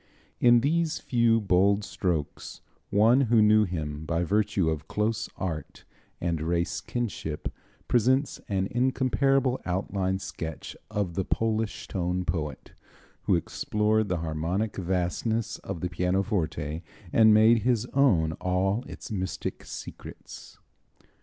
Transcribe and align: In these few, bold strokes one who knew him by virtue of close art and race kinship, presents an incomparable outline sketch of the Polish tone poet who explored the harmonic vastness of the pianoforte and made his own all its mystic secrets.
In 0.39 0.61
these 0.61 0.97
few, 0.97 1.39
bold 1.39 1.83
strokes 1.83 2.61
one 2.89 3.21
who 3.29 3.39
knew 3.39 3.65
him 3.65 4.03
by 4.07 4.23
virtue 4.23 4.67
of 4.67 4.87
close 4.87 5.29
art 5.37 5.85
and 6.19 6.41
race 6.41 6.81
kinship, 6.81 7.53
presents 7.87 8.41
an 8.49 8.65
incomparable 8.71 9.61
outline 9.63 10.17
sketch 10.17 10.75
of 10.89 11.13
the 11.13 11.23
Polish 11.23 11.87
tone 11.87 12.25
poet 12.25 12.73
who 13.25 13.35
explored 13.35 14.09
the 14.09 14.17
harmonic 14.25 14.75
vastness 14.75 15.59
of 15.59 15.81
the 15.81 15.89
pianoforte 15.91 16.81
and 17.13 17.31
made 17.31 17.59
his 17.59 17.85
own 17.93 18.31
all 18.41 18.83
its 18.87 19.11
mystic 19.11 19.63
secrets. 19.65 20.57